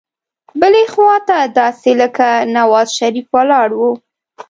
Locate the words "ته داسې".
1.27-1.91